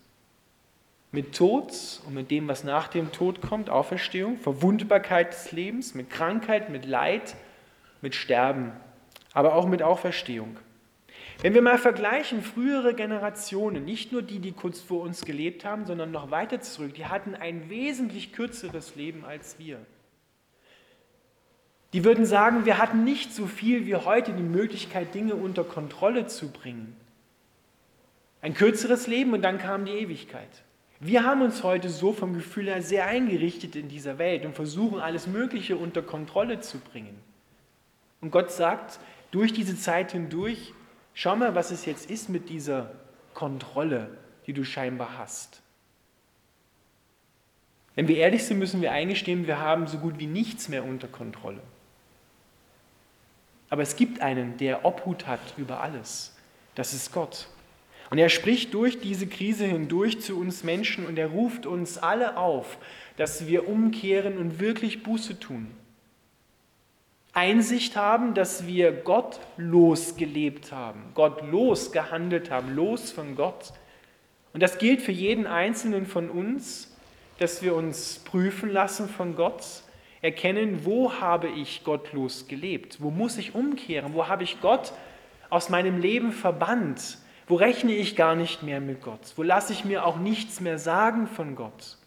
mit 1.13 1.37
Tod 1.37 1.73
und 2.05 2.15
mit 2.15 2.33
dem, 2.33 2.49
was 2.49 2.65
nach 2.65 2.89
dem 2.89 3.13
Tod 3.13 3.41
kommt, 3.41 3.71
Auferstehung, 3.71 4.37
Verwundbarkeit 4.39 5.33
des 5.33 5.53
Lebens, 5.53 5.95
mit 5.95 6.11
Krankheit, 6.11 6.71
mit 6.71 6.87
Leid, 6.87 7.37
mit 8.03 8.17
Sterben, 8.17 8.73
aber 9.33 9.55
auch 9.55 9.69
mit 9.69 9.81
Auferstehung. 9.81 10.57
Wenn 11.41 11.55
wir 11.55 11.63
mal 11.63 11.79
vergleichen, 11.79 12.43
frühere 12.43 12.95
Generationen, 12.95 13.85
nicht 13.85 14.11
nur 14.11 14.23
die, 14.23 14.41
die 14.41 14.53
kurz 14.53 14.81
vor 14.81 15.03
uns 15.03 15.25
gelebt 15.25 15.65
haben, 15.65 15.87
sondern 15.87 16.11
noch 16.11 16.33
weiter 16.33 16.61
zurück, 16.61 16.95
die 16.95 17.07
hatten 17.07 17.37
ein 17.37 17.71
wesentlich 17.71 18.33
kürzeres 18.33 18.97
Leben 18.97 19.25
als 19.25 19.59
wir. 19.61 19.79
Die 21.97 22.05
würden 22.05 22.27
sagen, 22.27 22.67
wir 22.67 22.77
hatten 22.77 23.05
nicht 23.05 23.33
so 23.33 23.47
viel 23.47 23.87
wie 23.87 23.95
heute 23.95 24.35
die 24.35 24.43
Möglichkeit, 24.43 25.15
Dinge 25.15 25.35
unter 25.35 25.65
Kontrolle 25.65 26.27
zu 26.27 26.51
bringen. 26.51 26.95
Ein 28.43 28.53
kürzeres 28.53 29.07
Leben 29.07 29.33
und 29.33 29.41
dann 29.41 29.57
kam 29.57 29.87
die 29.87 29.93
Ewigkeit. 29.93 30.63
Wir 31.01 31.25
haben 31.25 31.41
uns 31.41 31.63
heute 31.63 31.89
so 31.89 32.13
vom 32.13 32.35
Gefühl 32.35 32.67
her 32.67 32.83
sehr 32.83 33.07
eingerichtet 33.07 33.77
in 33.77 33.89
dieser 33.89 34.19
Welt 34.19 34.45
und 34.45 34.55
versuchen 34.55 35.01
alles 35.01 35.27
Mögliche 35.27 35.79
unter 35.79 36.03
Kontrolle 36.03 36.61
zu 36.61 36.81
bringen. 36.81 37.19
Und 38.21 38.31
Gott 38.31 38.53
sagt 38.53 39.01
durch 39.31 39.55
diese 39.55 39.79
Zeit 39.79 40.13
hindurch, 40.13 40.75
schau 41.15 41.35
mal, 41.35 41.55
was 41.55 41.71
es 41.71 41.87
jetzt 41.87 42.11
ist 42.11 42.29
mit 42.29 42.51
dieser 42.51 42.91
Kontrolle, 43.33 44.11
die 44.47 44.53
du 44.53 44.65
scheinbar 44.65 45.17
hast. 45.17 45.63
Wenn 47.95 48.07
wir 48.07 48.19
ehrlich 48.19 48.45
sind, 48.45 48.59
müssen 48.59 48.83
wir 48.83 48.93
eingestehen, 48.93 49.47
wir 49.47 49.61
haben 49.61 49.87
so 49.87 49.97
gut 49.97 50.19
wie 50.19 50.27
nichts 50.27 50.69
mehr 50.69 50.85
unter 50.85 51.09
Kontrolle. 51.09 51.63
Aber 53.69 53.83
es 53.83 53.97
gibt 53.97 54.21
einen, 54.21 54.57
der 54.59 54.85
Obhut 54.85 55.27
hat 55.27 55.41
über 55.57 55.81
alles. 55.81 56.35
Das 56.75 56.95
ist 56.95 57.13
Gott. 57.13 57.49
Und 58.11 58.19
er 58.19 58.29
spricht 58.29 58.73
durch 58.75 59.01
diese 59.01 59.27
Krise 59.27 59.65
hindurch 59.65 60.21
zu 60.21 60.39
uns 60.39 60.63
Menschen 60.63 61.07
und 61.07 61.19
er 61.19 61.29
ruft 61.29 61.67
uns 61.67 61.99
alle 61.99 62.37
auf, 62.37 62.79
dass 63.17 63.47
wir 63.47 63.69
umkehren 63.69 64.39
und 64.39 64.61
wirklich 64.61 65.03
Buße 65.03 65.41
tun. 65.41 65.69
Einsicht 67.33 67.97
haben, 67.97 68.33
dass 68.33 68.67
wir 68.67 68.93
gottlos 68.93 70.17
gelebt 70.17 70.73
haben, 70.73 71.03
gottlos 71.15 71.93
gehandelt 71.93 72.51
haben, 72.51 72.75
los 72.75 73.11
von 73.11 73.37
Gott. 73.37 73.73
Und 74.55 74.63
das 74.63 74.79
gilt 74.79 75.03
für 75.03 75.13
jeden 75.13 75.47
Einzelnen 75.47 76.07
von 76.07 76.31
uns, 76.31 76.97
dass 77.39 77.61
wir 77.63 77.75
uns 77.75 78.21
prüfen 78.21 78.71
lassen 78.71 79.09
von 79.09 79.37
Gott, 79.37 79.83
erkennen, 80.23 80.85
wo 80.85 81.13
habe 81.21 81.49
ich 81.49 81.85
gottlos 81.85 82.49
gelebt, 82.49 82.99
wo 83.01 83.11
muss 83.11 83.39
ich 83.39 83.55
umkehren, 83.55 84.15
wo 84.15 84.29
habe 84.29 84.45
ich 84.45 84.61
Gott 84.61 84.93
aus 85.51 85.69
meinem 85.69 86.01
Leben 86.01 86.33
verbannt, 86.33 87.19
wo 87.49 87.55
rechne 87.55 87.93
ich 87.93 88.17
gar 88.17 88.35
nicht 88.35 88.63
mehr 88.63 88.81
mit 88.81 89.03
Gott? 89.03 89.33
Wo 89.37 89.43
lasse 89.43 89.73
ich 89.73 89.85
mir 89.85 90.05
auch 90.05 90.17
nichts 90.17 90.61
mehr 90.61 90.79
sagen 90.79 91.29
von 91.29 91.55
Gott? 91.55 91.99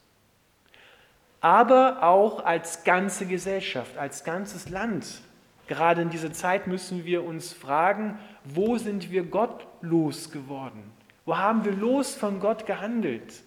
Aber 1.40 2.04
auch 2.04 2.44
als 2.44 2.84
ganze 2.84 3.26
Gesellschaft, 3.26 3.98
als 3.98 4.26
ganzes 4.26 4.70
Land. 4.70 5.22
Gerade 5.68 6.02
in 6.02 6.10
dieser 6.10 6.34
Zeit 6.34 6.68
müssen 6.68 7.06
wir 7.06 7.24
uns 7.24 7.54
fragen, 7.54 8.20
wo 8.44 8.78
sind 8.78 9.12
wir 9.12 9.24
gottlos 9.24 10.32
geworden? 10.32 10.92
Wo 11.26 11.38
haben 11.38 11.64
wir 11.64 11.72
los 11.72 12.16
von 12.16 12.40
Gott 12.40 12.66
gehandelt? 12.66 13.44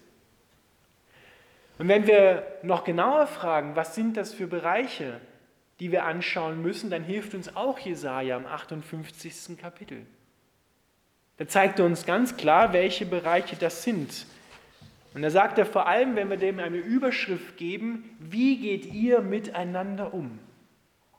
Und 1.78 1.88
wenn 1.88 2.06
wir 2.06 2.46
noch 2.62 2.84
genauer 2.84 3.26
fragen, 3.26 3.76
was 3.76 3.94
sind 3.94 4.16
das 4.16 4.34
für 4.34 4.46
Bereiche, 4.46 5.20
die 5.80 5.90
wir 5.90 6.04
anschauen 6.04 6.62
müssen, 6.62 6.90
dann 6.90 7.02
hilft 7.02 7.34
uns 7.34 7.56
auch 7.56 7.78
Jesaja 7.78 8.36
im 8.36 8.46
58. 8.46 9.58
Kapitel. 9.58 10.06
Da 11.38 11.48
zeigt 11.48 11.78
er 11.78 11.86
uns 11.86 12.06
ganz 12.06 12.36
klar, 12.36 12.72
welche 12.72 13.06
Bereiche 13.06 13.56
das 13.56 13.82
sind. 13.82 14.26
Und 15.14 15.22
da 15.22 15.30
sagt 15.30 15.58
er 15.58 15.66
vor 15.66 15.86
allem, 15.86 16.14
wenn 16.16 16.30
wir 16.30 16.36
dem 16.36 16.58
eine 16.58 16.76
Überschrift 16.76 17.56
geben, 17.56 18.16
wie 18.18 18.58
geht 18.58 18.86
ihr 18.86 19.20
miteinander 19.20 20.14
um? 20.14 20.38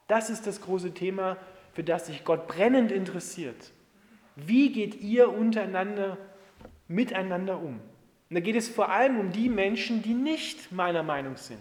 Das 0.07 0.29
ist 0.29 0.47
das 0.47 0.61
große 0.61 0.93
Thema, 0.93 1.37
für 1.73 1.83
das 1.83 2.07
sich 2.07 2.23
Gott 2.23 2.47
brennend 2.47 2.91
interessiert. 2.91 3.71
Wie 4.35 4.71
geht 4.71 4.95
ihr 5.01 5.31
untereinander 5.31 6.17
miteinander 6.87 7.59
um? 7.59 7.79
Und 8.33 8.37
da 8.37 8.39
geht 8.39 8.55
es 8.55 8.67
vor 8.67 8.89
allem 8.89 9.19
um 9.19 9.31
die 9.31 9.47
Menschen, 9.47 10.01
die 10.01 10.15
nicht 10.15 10.71
meiner 10.71 11.03
Meinung 11.03 11.37
sind, 11.37 11.59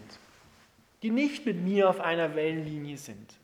die 1.03 1.11
nicht 1.11 1.45
mit 1.45 1.61
mir 1.61 1.87
auf 1.87 1.99
einer 1.99 2.33
Wellenlinie 2.33 2.97
sind 2.97 3.35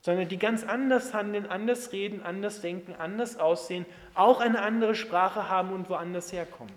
sondern 0.00 0.28
die 0.28 0.38
ganz 0.38 0.64
anders 0.64 1.12
handeln, 1.12 1.44
anders 1.44 1.92
reden, 1.92 2.22
anders 2.22 2.62
denken, 2.62 2.94
anders 2.94 3.36
aussehen, 3.36 3.84
auch 4.14 4.40
eine 4.40 4.62
andere 4.62 4.94
Sprache 4.94 5.50
haben 5.50 5.70
und 5.70 5.90
woanders 5.90 6.32
herkommen. 6.32 6.72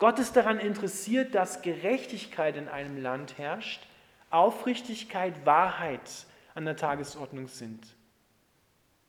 Gott 0.00 0.18
ist 0.18 0.34
daran 0.34 0.58
interessiert, 0.58 1.32
dass 1.32 1.62
Gerechtigkeit 1.62 2.56
in 2.56 2.66
einem 2.66 3.00
Land 3.00 3.38
herrscht, 3.38 3.86
Aufrichtigkeit, 4.30 5.46
Wahrheit 5.46 6.26
an 6.56 6.64
der 6.64 6.74
Tagesordnung 6.74 7.46
sind. 7.46 7.86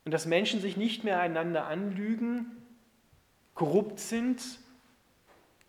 Und 0.04 0.12
dass 0.12 0.26
Menschen 0.26 0.60
sich 0.60 0.76
nicht 0.76 1.02
mehr 1.02 1.18
einander 1.18 1.66
anlügen, 1.66 2.62
korrupt 3.54 3.98
sind, 3.98 4.40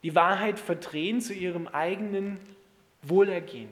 die 0.05 0.13
Wahrheit 0.13 0.59
verdrehen 0.59 1.19
zu 1.19 1.33
ihrem 1.33 1.67
eigenen 1.67 2.37
Wohlergehen. 3.01 3.71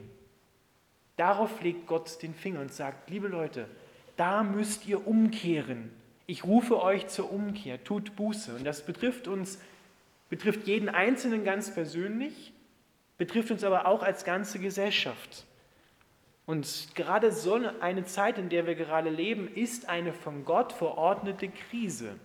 Darauf 1.16 1.62
legt 1.62 1.86
Gott 1.86 2.20
den 2.22 2.34
Finger 2.34 2.58
und 2.58 2.72
sagt, 2.72 3.08
liebe 3.08 3.28
Leute, 3.28 3.68
da 4.16 4.42
müsst 4.42 4.88
ihr 4.88 5.06
umkehren. 5.06 5.92
Ich 6.26 6.42
rufe 6.42 6.82
euch 6.82 7.06
zur 7.06 7.32
Umkehr, 7.32 7.84
tut 7.84 8.16
Buße. 8.16 8.52
Und 8.52 8.64
das 8.64 8.84
betrifft 8.84 9.28
uns, 9.28 9.60
betrifft 10.28 10.66
jeden 10.66 10.88
Einzelnen 10.88 11.44
ganz 11.44 11.72
persönlich, 11.72 12.52
betrifft 13.16 13.52
uns 13.52 13.62
aber 13.62 13.86
auch 13.86 14.02
als 14.02 14.24
ganze 14.24 14.58
Gesellschaft. 14.58 15.44
Und 16.46 16.96
gerade 16.96 17.30
so 17.30 17.60
eine 17.78 18.06
Zeit, 18.06 18.38
in 18.38 18.48
der 18.48 18.66
wir 18.66 18.74
gerade 18.74 19.08
leben, 19.08 19.46
ist 19.54 19.88
eine 19.88 20.12
von 20.12 20.44
Gott 20.44 20.72
verordnete 20.72 21.48
Krise. 21.48 22.16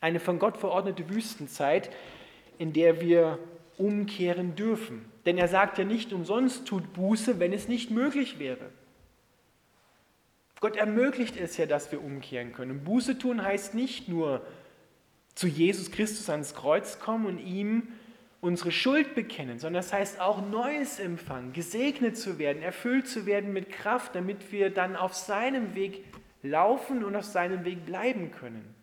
Eine 0.00 0.20
von 0.20 0.38
Gott 0.38 0.56
verordnete 0.56 1.08
Wüstenzeit, 1.10 1.90
in 2.58 2.72
der 2.72 3.00
wir 3.00 3.38
umkehren 3.78 4.54
dürfen. 4.54 5.04
Denn 5.26 5.38
er 5.38 5.48
sagt 5.48 5.78
ja 5.78 5.84
nicht 5.84 6.12
umsonst, 6.12 6.66
tut 6.66 6.92
Buße, 6.92 7.38
wenn 7.40 7.52
es 7.52 7.68
nicht 7.68 7.90
möglich 7.90 8.38
wäre. 8.38 8.70
Gott 10.60 10.76
ermöglicht 10.76 11.36
es 11.36 11.56
ja, 11.56 11.66
dass 11.66 11.92
wir 11.92 12.02
umkehren 12.02 12.52
können. 12.52 12.84
Buße 12.84 13.18
tun 13.18 13.42
heißt 13.42 13.74
nicht 13.74 14.08
nur 14.08 14.46
zu 15.34 15.46
Jesus 15.46 15.90
Christus 15.90 16.30
ans 16.30 16.54
Kreuz 16.54 16.98
kommen 16.98 17.26
und 17.26 17.38
ihm 17.38 17.88
unsere 18.40 18.70
Schuld 18.70 19.14
bekennen, 19.14 19.58
sondern 19.58 19.82
das 19.82 19.92
heißt 19.92 20.20
auch 20.20 20.40
Neues 20.48 20.98
empfangen, 20.98 21.52
gesegnet 21.52 22.16
zu 22.16 22.38
werden, 22.38 22.62
erfüllt 22.62 23.08
zu 23.08 23.26
werden 23.26 23.52
mit 23.52 23.70
Kraft, 23.70 24.14
damit 24.14 24.52
wir 24.52 24.70
dann 24.70 24.96
auf 24.96 25.14
seinem 25.14 25.74
Weg 25.74 26.04
laufen 26.42 27.04
und 27.04 27.16
auf 27.16 27.24
seinem 27.24 27.64
Weg 27.64 27.84
bleiben 27.84 28.30
können. 28.30 28.75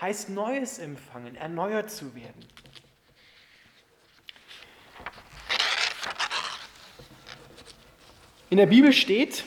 Heißt 0.00 0.30
Neues 0.30 0.78
empfangen, 0.78 1.34
erneuert 1.34 1.90
zu 1.90 2.14
werden. 2.14 2.44
In 8.50 8.58
der 8.58 8.66
Bibel 8.66 8.92
steht, 8.92 9.44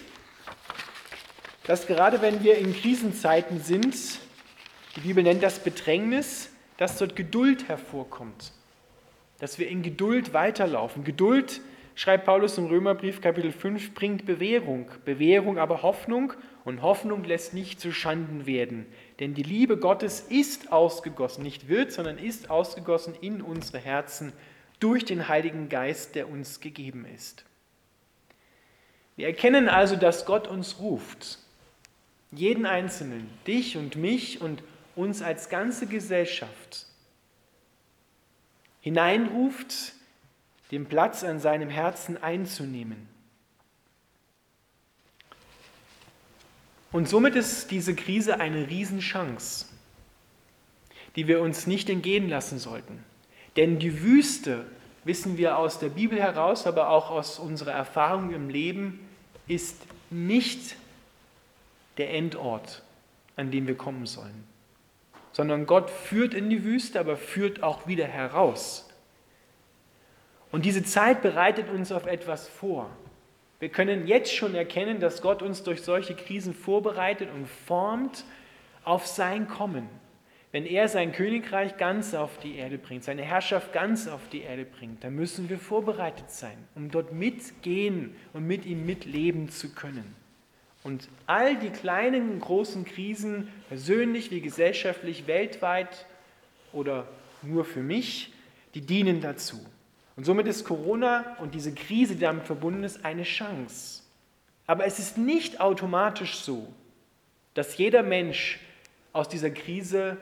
dass 1.63 1.87
gerade 1.87 2.21
wenn 2.21 2.43
wir 2.43 2.57
in 2.57 2.75
Krisenzeiten 2.75 3.61
sind, 3.61 3.95
die 4.95 4.99
Bibel 4.99 5.23
nennt 5.23 5.41
das 5.41 5.59
Bedrängnis, 5.59 6.49
dass 6.77 6.97
dort 6.97 7.15
Geduld 7.15 7.69
hervorkommt, 7.69 8.51
dass 9.39 9.57
wir 9.57 9.69
in 9.69 9.83
Geduld 9.83 10.33
weiterlaufen. 10.33 11.03
Geduld, 11.03 11.61
schreibt 11.95 12.25
Paulus 12.25 12.57
im 12.57 12.65
Römerbrief 12.65 13.21
Kapitel 13.21 13.51
5, 13.51 13.93
bringt 13.93 14.25
Bewährung, 14.25 14.91
Bewährung 15.05 15.57
aber 15.57 15.81
Hoffnung 15.81 16.33
und 16.63 16.81
Hoffnung 16.81 17.23
lässt 17.23 17.53
nicht 17.53 17.79
zu 17.79 17.91
Schanden 17.91 18.45
werden. 18.45 18.85
Denn 19.19 19.33
die 19.33 19.43
Liebe 19.43 19.77
Gottes 19.77 20.21
ist 20.21 20.71
ausgegossen, 20.71 21.43
nicht 21.43 21.67
wird, 21.67 21.91
sondern 21.91 22.17
ist 22.17 22.49
ausgegossen 22.49 23.15
in 23.19 23.41
unsere 23.41 23.79
Herzen 23.79 24.33
durch 24.79 25.05
den 25.05 25.27
Heiligen 25.27 25.69
Geist, 25.69 26.15
der 26.15 26.29
uns 26.29 26.59
gegeben 26.59 27.05
ist. 27.05 27.45
Wir 29.15 29.27
erkennen 29.27 29.69
also, 29.69 29.95
dass 29.95 30.25
Gott 30.25 30.47
uns 30.47 30.79
ruft, 30.79 31.39
jeden 32.31 32.65
Einzelnen, 32.65 33.29
dich 33.45 33.77
und 33.77 33.95
mich 33.95 34.41
und 34.41 34.63
uns 34.95 35.21
als 35.21 35.49
ganze 35.49 35.85
Gesellschaft, 35.85 36.87
hineinruft, 38.79 39.93
den 40.71 40.85
Platz 40.85 41.23
an 41.23 41.39
seinem 41.39 41.69
Herzen 41.69 42.21
einzunehmen. 42.21 43.10
Und 46.91 47.07
somit 47.07 47.35
ist 47.35 47.71
diese 47.71 47.95
Krise 47.95 48.39
eine 48.39 48.67
Riesenchance, 48.67 49.65
die 51.15 51.27
wir 51.27 51.41
uns 51.41 51.67
nicht 51.67 51.89
entgehen 51.89 52.29
lassen 52.29 52.59
sollten. 52.59 53.03
Denn 53.55 53.79
die 53.79 54.01
Wüste, 54.01 54.65
wissen 55.03 55.37
wir 55.37 55.57
aus 55.57 55.79
der 55.79 55.89
Bibel 55.89 56.19
heraus, 56.19 56.67
aber 56.67 56.89
auch 56.89 57.09
aus 57.09 57.39
unserer 57.39 57.71
Erfahrung 57.71 58.33
im 58.33 58.49
Leben, 58.49 58.99
ist 59.47 59.77
nicht 60.09 60.75
der 61.97 62.13
Endort, 62.13 62.83
an 63.35 63.51
dem 63.51 63.67
wir 63.67 63.75
kommen 63.75 64.05
sollen, 64.05 64.43
sondern 65.31 65.65
Gott 65.65 65.89
führt 65.89 66.33
in 66.33 66.49
die 66.49 66.63
Wüste, 66.63 66.99
aber 66.99 67.17
führt 67.17 67.63
auch 67.63 67.87
wieder 67.87 68.05
heraus. 68.05 68.89
Und 70.51 70.65
diese 70.65 70.83
Zeit 70.83 71.21
bereitet 71.21 71.69
uns 71.69 71.91
auf 71.91 72.05
etwas 72.05 72.47
vor. 72.47 72.89
Wir 73.61 73.69
können 73.69 74.07
jetzt 74.07 74.33
schon 74.33 74.55
erkennen, 74.55 74.99
dass 74.99 75.21
Gott 75.21 75.43
uns 75.43 75.61
durch 75.61 75.83
solche 75.83 76.15
Krisen 76.15 76.55
vorbereitet 76.55 77.29
und 77.31 77.47
formt 77.47 78.25
auf 78.83 79.05
sein 79.05 79.47
Kommen. 79.47 79.87
Wenn 80.51 80.65
er 80.65 80.87
sein 80.87 81.11
Königreich 81.11 81.77
ganz 81.77 82.15
auf 82.15 82.39
die 82.39 82.55
Erde 82.55 82.79
bringt, 82.79 83.03
seine 83.03 83.21
Herrschaft 83.21 83.71
ganz 83.71 84.07
auf 84.07 84.29
die 84.31 84.41
Erde 84.41 84.65
bringt, 84.65 85.03
dann 85.03 85.13
müssen 85.13 85.47
wir 85.47 85.59
vorbereitet 85.59 86.31
sein, 86.31 86.57
um 86.73 86.89
dort 86.89 87.13
mitgehen 87.13 88.15
und 88.33 88.47
mit 88.47 88.65
ihm 88.65 88.83
mitleben 88.87 89.49
zu 89.49 89.69
können. 89.75 90.15
Und 90.81 91.07
all 91.27 91.55
die 91.55 91.69
kleinen 91.69 92.31
und 92.31 92.39
großen 92.39 92.83
Krisen, 92.83 93.47
persönlich 93.69 94.31
wie 94.31 94.41
gesellschaftlich, 94.41 95.27
weltweit 95.27 96.07
oder 96.73 97.07
nur 97.43 97.63
für 97.63 97.83
mich, 97.83 98.33
die 98.73 98.81
dienen 98.81 99.21
dazu. 99.21 99.63
Und 100.21 100.25
somit 100.25 100.45
ist 100.45 100.65
Corona 100.65 101.35
und 101.39 101.55
diese 101.55 101.73
Krise, 101.73 102.13
die 102.13 102.21
damit 102.21 102.45
verbunden 102.45 102.83
ist, 102.83 103.03
eine 103.03 103.23
Chance. 103.23 104.03
Aber 104.67 104.85
es 104.85 104.99
ist 104.99 105.17
nicht 105.17 105.59
automatisch 105.59 106.35
so, 106.35 106.71
dass 107.55 107.75
jeder 107.75 108.03
Mensch 108.03 108.59
aus 109.13 109.29
dieser 109.29 109.49
Krise 109.49 110.17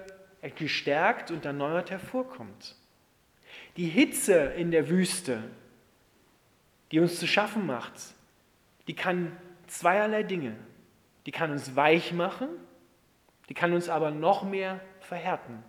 gestärkt 0.56 1.32
und 1.32 1.44
erneuert 1.44 1.92
hervorkommt. 1.92 2.78
Die 3.76 3.90
Hitze 3.90 4.36
in 4.36 4.72
der 4.72 4.88
Wüste, 4.88 5.44
die 6.94 7.02
uns 7.02 7.20
zu 7.20 7.28
schaffen 7.28 7.66
macht, 7.66 7.92
die 8.88 8.96
kann 8.96 9.36
zweierlei 9.68 10.24
Dinge. 10.24 10.56
Die 11.26 11.32
kann 11.32 11.52
uns 11.52 11.76
weich 11.76 12.14
machen, 12.14 12.48
die 13.50 13.54
kann 13.54 13.74
uns 13.74 13.90
aber 13.90 14.12
noch 14.12 14.44
mehr 14.44 14.80
verhärten, 15.02 15.62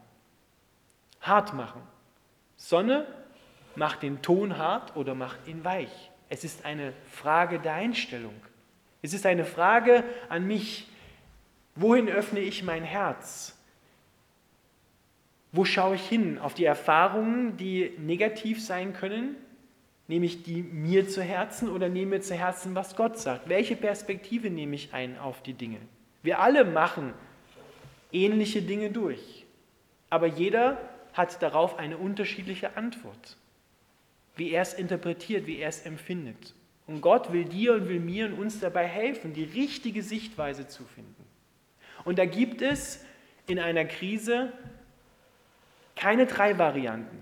hart 1.20 1.52
machen. 1.52 1.82
Sonne 2.56 3.08
macht 3.76 4.02
den 4.02 4.22
Ton 4.22 4.58
hart 4.58 4.96
oder 4.96 5.14
macht 5.14 5.46
ihn 5.46 5.64
weich. 5.64 6.10
Es 6.28 6.44
ist 6.44 6.64
eine 6.64 6.92
Frage 7.10 7.58
der 7.58 7.74
Einstellung. 7.74 8.34
Es 9.02 9.14
ist 9.14 9.26
eine 9.26 9.44
Frage 9.44 10.04
an 10.28 10.46
mich, 10.46 10.88
wohin 11.74 12.08
öffne 12.08 12.40
ich 12.40 12.62
mein 12.62 12.84
Herz? 12.84 13.56
Wo 15.52 15.64
schaue 15.64 15.96
ich 15.96 16.08
hin? 16.08 16.38
Auf 16.38 16.54
die 16.54 16.64
Erfahrungen, 16.64 17.56
die 17.56 17.92
negativ 17.98 18.64
sein 18.64 18.92
können? 18.92 19.34
Nehme 20.06 20.26
ich 20.26 20.42
die 20.42 20.62
mir 20.62 21.08
zu 21.08 21.22
Herzen 21.22 21.68
oder 21.68 21.88
nehme 21.88 22.16
ich 22.16 22.22
zu 22.22 22.34
Herzen, 22.34 22.74
was 22.74 22.96
Gott 22.96 23.18
sagt? 23.18 23.48
Welche 23.48 23.76
Perspektive 23.76 24.50
nehme 24.50 24.74
ich 24.74 24.92
ein 24.92 25.18
auf 25.18 25.42
die 25.42 25.54
Dinge? 25.54 25.78
Wir 26.22 26.40
alle 26.40 26.64
machen 26.64 27.14
ähnliche 28.12 28.62
Dinge 28.62 28.90
durch, 28.90 29.46
aber 30.10 30.26
jeder 30.26 30.78
hat 31.12 31.42
darauf 31.42 31.78
eine 31.78 31.96
unterschiedliche 31.96 32.76
Antwort, 32.76 33.36
wie 34.40 34.52
er 34.52 34.62
es 34.62 34.72
interpretiert, 34.72 35.46
wie 35.46 35.58
er 35.58 35.68
es 35.68 35.84
empfindet. 35.84 36.54
Und 36.86 37.02
Gott 37.02 37.30
will 37.30 37.44
dir 37.44 37.74
und 37.74 37.90
will 37.90 38.00
mir 38.00 38.24
und 38.24 38.38
uns 38.38 38.58
dabei 38.58 38.86
helfen, 38.86 39.34
die 39.34 39.44
richtige 39.44 40.02
Sichtweise 40.02 40.66
zu 40.66 40.82
finden. 40.84 41.24
Und 42.04 42.18
da 42.18 42.24
gibt 42.24 42.62
es 42.62 43.04
in 43.46 43.58
einer 43.58 43.84
Krise 43.84 44.50
keine 45.94 46.24
drei 46.24 46.56
Varianten. 46.56 47.18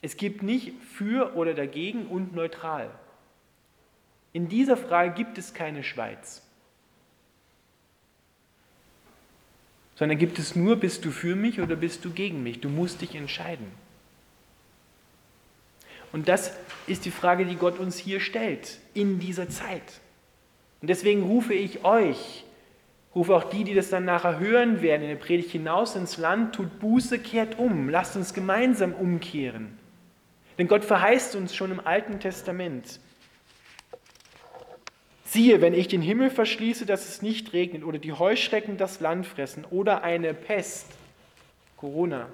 Es 0.00 0.16
gibt 0.16 0.42
nicht 0.42 0.72
für 0.82 1.36
oder 1.36 1.54
dagegen 1.54 2.06
und 2.06 2.34
neutral. 2.34 2.90
In 4.32 4.48
dieser 4.48 4.76
Frage 4.76 5.14
gibt 5.14 5.38
es 5.38 5.54
keine 5.54 5.84
Schweiz, 5.84 6.42
sondern 9.94 10.18
gibt 10.18 10.40
es 10.40 10.56
nur, 10.56 10.74
bist 10.74 11.04
du 11.04 11.12
für 11.12 11.36
mich 11.36 11.60
oder 11.60 11.76
bist 11.76 12.04
du 12.04 12.10
gegen 12.10 12.42
mich? 12.42 12.60
Du 12.60 12.68
musst 12.68 13.02
dich 13.02 13.14
entscheiden. 13.14 13.81
Und 16.12 16.28
das 16.28 16.52
ist 16.86 17.04
die 17.04 17.10
Frage, 17.10 17.46
die 17.46 17.56
Gott 17.56 17.78
uns 17.78 17.96
hier 17.96 18.20
stellt, 18.20 18.78
in 18.94 19.18
dieser 19.18 19.48
Zeit. 19.48 20.00
Und 20.80 20.88
deswegen 20.88 21.22
rufe 21.22 21.54
ich 21.54 21.84
euch, 21.84 22.44
rufe 23.14 23.34
auch 23.34 23.44
die, 23.44 23.64
die 23.64 23.74
das 23.74 23.90
dann 23.90 24.04
nachher 24.04 24.38
hören 24.38 24.82
werden, 24.82 25.02
in 25.02 25.08
der 25.08 25.16
Predigt 25.16 25.50
hinaus 25.50 25.96
ins 25.96 26.18
Land, 26.18 26.54
tut 26.54 26.80
Buße, 26.80 27.18
kehrt 27.18 27.58
um, 27.58 27.88
lasst 27.88 28.16
uns 28.16 28.34
gemeinsam 28.34 28.92
umkehren. 28.92 29.78
Denn 30.58 30.68
Gott 30.68 30.84
verheißt 30.84 31.34
uns 31.36 31.54
schon 31.54 31.70
im 31.70 31.80
Alten 31.80 32.20
Testament, 32.20 33.00
siehe, 35.24 35.62
wenn 35.62 35.72
ich 35.72 35.88
den 35.88 36.02
Himmel 36.02 36.28
verschließe, 36.28 36.84
dass 36.84 37.08
es 37.08 37.22
nicht 37.22 37.54
regnet 37.54 37.84
oder 37.84 37.98
die 37.98 38.12
Heuschrecken 38.12 38.76
das 38.76 39.00
Land 39.00 39.26
fressen 39.26 39.64
oder 39.70 40.04
eine 40.04 40.34
Pest, 40.34 40.86
Corona, 41.78 42.28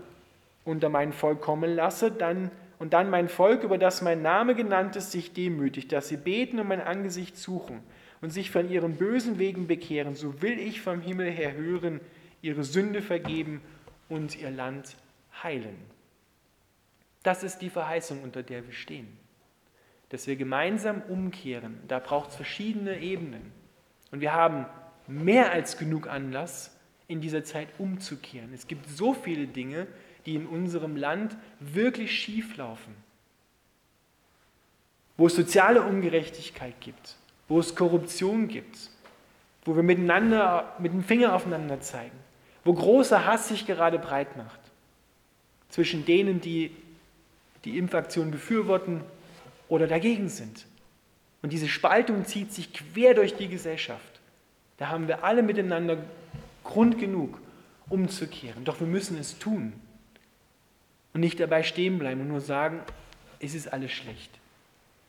unter 0.65 0.89
mein 0.89 1.13
Volk 1.13 1.41
kommen 1.41 1.75
lasse, 1.75 2.11
dann 2.11 2.51
und 2.79 2.93
dann 2.93 3.11
mein 3.11 3.29
Volk, 3.29 3.65
über 3.65 3.79
das 3.79 4.03
mein 4.03 4.23
Name 4.23 4.55
genannt 4.55 4.97
ist, 4.97 5.11
sich 5.11 5.33
demütigt, 5.33 5.93
dass 5.93 6.09
sie 6.09 6.17
beten 6.17 6.61
und 6.61 6.69
mein 6.69 6.81
Angesicht 6.81 7.37
suchen 7.37 7.81
und 8.21 8.31
sich 8.31 8.51
von 8.51 8.71
ihren 8.71 8.97
bösen 8.97 9.39
Wegen 9.39 9.67
bekehren, 9.67 10.15
so 10.15 10.43
will 10.43 10.59
ich 10.59 10.81
vom 10.81 11.01
Himmel 11.01 11.31
her 11.31 11.55
hören, 11.55 12.01
ihre 12.41 12.65
Sünde 12.65 13.03
vergeben 13.03 13.61
und 14.09 14.41
ihr 14.41 14.51
Land 14.51 14.97
heilen. 15.43 15.77
Das 17.23 17.43
ist 17.43 17.59
die 17.59 17.71
Verheißung, 17.71 18.23
unter 18.23 18.43
der 18.43 18.65
wir 18.65 18.73
stehen. 18.73 19.09
Dass 20.11 20.27
wir 20.27 20.37
gemeinsam 20.37 21.03
umkehren. 21.03 21.81
Da 21.87 21.99
braucht 21.99 22.31
es 22.31 22.37
verschiedene 22.37 23.01
Ebenen. 23.01 23.53
Und 24.11 24.21
wir 24.21 24.33
haben 24.33 24.67
mehr 25.07 25.53
als 25.53 25.77
genug 25.77 26.09
Anlass, 26.09 26.75
in 27.09 27.21
dieser 27.23 27.43
Zeit 27.43 27.69
umzukehren. 27.79 28.53
Es 28.53 28.67
gibt 28.67 28.89
so 28.89 29.15
viele 29.15 29.47
Dinge, 29.47 29.87
die 30.27 30.35
in 30.35 30.47
unserem 30.47 30.97
Land 30.97 31.37
wirklich 31.61 32.19
schief 32.19 32.57
laufen. 32.57 32.95
Wo 35.17 35.27
es 35.27 35.35
soziale 35.35 35.83
Ungerechtigkeit 35.83 36.81
gibt, 36.81 37.17
wo 37.49 37.59
es 37.59 37.75
Korruption 37.75 38.49
gibt, 38.49 38.91
wo 39.65 39.75
wir 39.75 39.83
miteinander 39.83 40.75
mit 40.79 40.93
dem 40.93 41.03
Finger 41.03 41.35
aufeinander 41.35 41.81
zeigen, 41.81 42.17
wo 42.65 42.73
großer 42.73 43.27
Hass 43.27 43.49
sich 43.49 43.67
gerade 43.67 43.99
breit 43.99 44.37
macht 44.37 44.61
zwischen 45.69 46.05
denen, 46.05 46.41
die 46.41 46.75
die 47.65 47.79
Impfaktion 47.79 48.31
befürworten 48.31 49.03
oder 49.69 49.87
dagegen 49.87 50.29
sind. 50.29 50.67
Und 51.43 51.53
diese 51.53 51.69
Spaltung 51.69 52.25
zieht 52.25 52.53
sich 52.53 52.73
quer 52.73 53.15
durch 53.15 53.35
die 53.37 53.49
Gesellschaft. 53.49 54.21
Da 54.79 54.89
haben 54.89 55.09
wir 55.09 55.25
alle 55.25 55.43
miteinander 55.43 55.99
Grund 56.65 56.99
genug, 56.99 57.41
umzukehren. 57.89 58.65
Doch 58.65 58.81
wir 58.81 58.87
müssen 58.87 59.19
es 59.19 59.39
tun 59.39 59.73
und 61.19 61.23
nicht 61.23 61.41
dabei 61.41 61.63
stehen 61.63 61.99
bleiben 61.99 62.21
und 62.21 62.29
nur 62.29 62.41
sagen, 62.41 62.81
es 63.41 63.55
ist 63.55 63.73
alles 63.73 63.93
schlecht. 63.93 64.31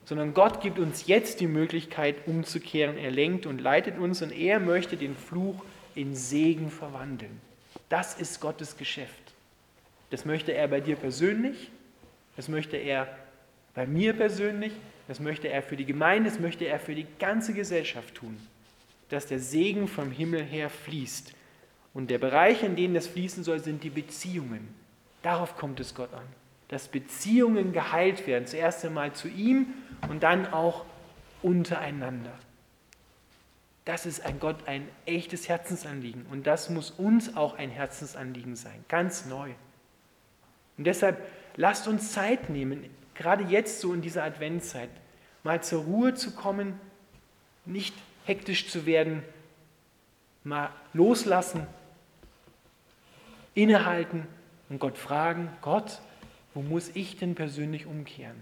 Sondern 0.05 0.33
Gott 0.33 0.61
gibt 0.61 0.79
uns 0.79 1.07
jetzt 1.07 1.39
die 1.39 1.47
Möglichkeit, 1.47 2.27
umzukehren. 2.27 2.97
Er 2.97 3.11
lenkt 3.11 3.45
und 3.45 3.61
leitet 3.61 3.97
uns 3.97 4.21
und 4.21 4.31
er 4.31 4.59
möchte 4.59 4.97
den 4.97 5.15
Fluch 5.15 5.63
in 5.93 6.15
Segen 6.15 6.71
verwandeln. 6.71 7.39
Das 7.89 8.19
ist 8.19 8.39
Gottes 8.39 8.77
Geschäft. 8.77 9.33
Das 10.09 10.25
möchte 10.25 10.51
er 10.51 10.67
bei 10.67 10.81
dir 10.81 10.95
persönlich 10.95 11.69
das 12.39 12.47
möchte 12.47 12.77
er 12.77 13.13
bei 13.73 13.85
mir 13.85 14.13
persönlich, 14.13 14.71
das 15.09 15.19
möchte 15.19 15.49
er 15.49 15.61
für 15.61 15.75
die 15.75 15.83
Gemeinde, 15.83 16.29
das 16.29 16.39
möchte 16.39 16.63
er 16.63 16.79
für 16.79 16.95
die 16.95 17.05
ganze 17.19 17.53
Gesellschaft 17.53 18.15
tun, 18.15 18.37
dass 19.09 19.25
der 19.25 19.39
Segen 19.39 19.89
vom 19.89 20.09
Himmel 20.09 20.45
her 20.45 20.69
fließt. 20.69 21.33
Und 21.93 22.09
der 22.09 22.17
Bereich, 22.17 22.63
in 22.63 22.77
dem 22.77 22.93
das 22.93 23.07
fließen 23.07 23.43
soll, 23.43 23.59
sind 23.59 23.83
die 23.83 23.89
Beziehungen. 23.89 24.73
Darauf 25.21 25.57
kommt 25.57 25.79
es 25.79 25.95
Gott 25.95 26.13
an, 26.13 26.25
dass 26.69 26.87
Beziehungen 26.87 27.73
geheilt 27.73 28.25
werden, 28.27 28.45
zuerst 28.45 28.85
einmal 28.85 29.13
zu 29.13 29.27
ihm 29.27 29.73
und 30.09 30.23
dann 30.23 30.51
auch 30.53 30.85
untereinander. 31.41 32.33
Das 33.85 34.05
ist 34.05 34.25
ein 34.25 34.39
Gott 34.39 34.67
ein 34.67 34.87
echtes 35.05 35.49
Herzensanliegen 35.49 36.25
und 36.31 36.47
das 36.47 36.69
muss 36.69 36.91
uns 36.91 37.35
auch 37.35 37.57
ein 37.57 37.69
Herzensanliegen 37.69 38.55
sein, 38.55 38.85
ganz 38.87 39.25
neu. 39.25 39.51
Und 40.77 40.85
deshalb 40.85 41.17
Lasst 41.59 41.89
uns 41.89 42.13
Zeit 42.13 42.49
nehmen, 42.49 42.85
gerade 43.15 43.43
jetzt 43.43 43.81
so 43.81 43.93
in 43.93 44.01
dieser 44.01 44.23
Adventzeit, 44.23 44.89
mal 45.43 45.61
zur 45.61 45.83
Ruhe 45.83 46.13
zu 46.13 46.31
kommen, 46.31 46.79
nicht 47.65 47.93
hektisch 48.25 48.69
zu 48.69 48.85
werden, 48.85 49.21
mal 50.45 50.69
loslassen, 50.93 51.67
innehalten 53.55 54.25
und 54.69 54.79
Gott 54.79 54.97
fragen, 54.97 55.49
Gott, 55.61 55.99
wo 56.53 56.61
muss 56.61 56.89
ich 56.95 57.17
denn 57.17 57.35
persönlich 57.35 57.85
umkehren? 57.85 58.39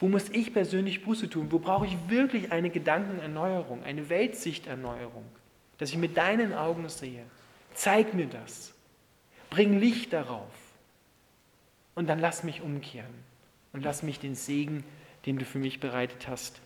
Wo 0.00 0.08
muss 0.08 0.28
ich 0.30 0.52
persönlich 0.52 1.04
Buße 1.04 1.28
tun? 1.28 1.52
Wo 1.52 1.58
brauche 1.58 1.86
ich 1.86 1.96
wirklich 2.08 2.50
eine 2.50 2.70
Gedankenerneuerung, 2.70 3.84
eine 3.84 4.08
Weltsichterneuerung, 4.08 5.24
dass 5.78 5.90
ich 5.90 5.98
mit 5.98 6.16
deinen 6.16 6.54
Augen 6.54 6.88
sehe? 6.88 7.22
Zeig 7.74 8.14
mir 8.14 8.26
das. 8.26 8.72
Bring 9.50 9.78
Licht 9.78 10.12
darauf. 10.12 10.50
Und 11.94 12.08
dann 12.08 12.18
lass 12.18 12.42
mich 12.42 12.62
umkehren 12.62 13.14
und 13.72 13.84
lass 13.84 14.02
mich 14.02 14.18
den 14.18 14.34
Segen, 14.34 14.82
den 15.26 15.38
du 15.38 15.44
für 15.44 15.58
mich 15.58 15.78
bereitet 15.78 16.26
hast, 16.26 16.60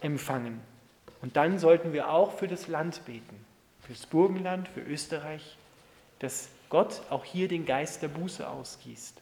empfangen. 0.00 0.60
Und 1.22 1.36
dann 1.36 1.58
sollten 1.58 1.92
wir 1.92 2.10
auch 2.10 2.32
für 2.32 2.48
das 2.48 2.66
Land 2.66 3.04
beten, 3.04 3.44
fürs 3.82 4.06
Burgenland, 4.06 4.68
für 4.68 4.80
Österreich, 4.80 5.58
dass 6.18 6.48
Gott 6.70 7.02
auch 7.10 7.24
hier 7.24 7.48
den 7.48 7.66
Geist 7.66 8.00
der 8.00 8.08
Buße 8.08 8.48
ausgießt, 8.48 9.20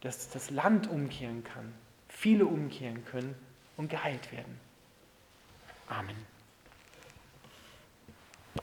dass 0.00 0.30
das 0.30 0.50
Land 0.50 0.88
umkehren 0.88 1.44
kann, 1.44 1.72
viele 2.08 2.46
umkehren 2.46 3.04
können 3.04 3.34
und 3.76 3.88
geheilt 3.90 4.32
werden. 4.32 4.58
Amen. 5.86 6.33